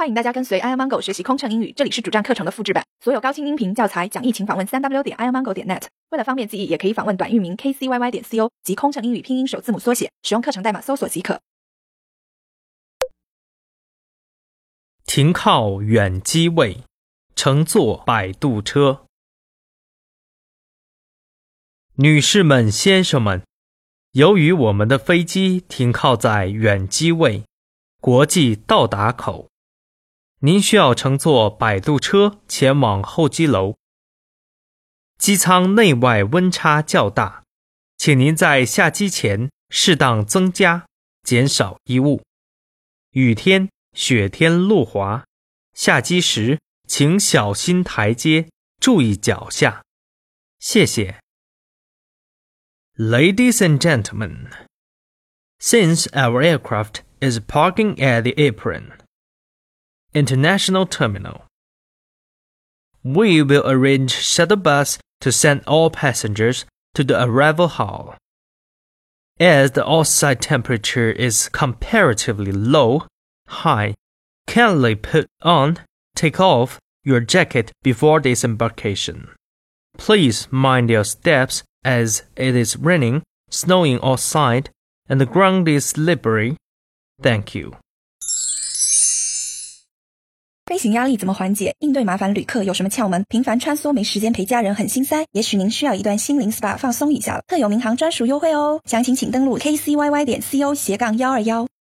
[0.00, 5.82] 欢迎大家跟随 i amango 学习空乘英语，这里是主站课程的复制版，所有高清音频教材讲义，请访问三 w 点 i amango 点 net。
[6.08, 11.42] 为了方便记忆，也可以访问短域名 kcyy 点 co 及空乘英语拼音首字母缩写，使用课程代码搜索即可。
[15.04, 16.78] 停靠远机位，
[17.36, 19.04] 乘坐摆渡车。
[21.96, 23.42] 女士们、先生们，
[24.12, 27.44] 由于我们的飞机停靠在远机位——
[28.00, 29.49] 国际到达口。
[30.42, 33.76] 您需要乘坐摆渡车前往候机楼。
[35.18, 37.44] 机舱内外温差较大，
[37.98, 40.86] 请您在下机前适当增加、
[41.22, 42.22] 减少衣物。
[43.10, 45.26] 雨天、雪天路滑，
[45.74, 48.48] 下机时请小心台阶，
[48.80, 49.84] 注意脚下。
[50.58, 51.20] 谢谢。
[52.96, 54.50] Ladies and gentlemen,
[55.58, 58.99] since our aircraft is parking at the apron.
[60.12, 61.44] International Terminal.
[63.04, 68.16] We will arrange shuttle bus to send all passengers to the arrival hall.
[69.38, 73.06] As the outside temperature is comparatively low,
[73.46, 73.94] high,
[74.48, 75.78] kindly put on,
[76.16, 79.30] take off your jacket before disembarkation.
[79.96, 84.70] Please mind your steps as it is raining, snowing outside,
[85.08, 86.56] and the ground is slippery.
[87.22, 87.76] Thank you.
[90.70, 91.74] 飞行压力怎么缓解？
[91.80, 93.24] 应对麻烦旅客有什么窍门？
[93.28, 97.42] 频繁穿梭没时间陪家人很心塞，也许您需要一段心灵 SPA 放松一下了。
[97.48, 101.66] 特有民航专属优惠哦，详情请登录 kcyy 点 co 斜杠幺二幺。